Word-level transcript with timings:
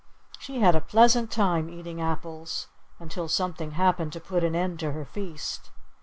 She 0.39 0.61
had 0.61 0.75
a 0.75 0.81
pleasant 0.81 1.29
time 1.29 1.69
eating 1.69 2.01
apples 2.01 2.65
until 2.97 3.27
something 3.27 3.73
happened 3.73 4.11
to 4.13 4.19
put 4.19 4.43
an 4.43 4.55
end 4.55 4.79
to 4.79 4.93
her 4.93 5.05
feast. 5.05 5.69